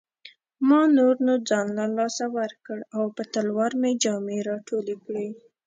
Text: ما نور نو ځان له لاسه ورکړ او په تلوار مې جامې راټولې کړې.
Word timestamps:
ما 0.67 0.81
نور 0.97 1.15
نو 1.25 1.33
ځان 1.49 1.67
له 1.77 1.85
لاسه 1.97 2.25
ورکړ 2.37 2.77
او 2.95 3.03
په 3.15 3.23
تلوار 3.33 3.71
مې 3.81 3.91
جامې 4.03 4.37
راټولې 4.49 4.95
کړې. 5.05 5.27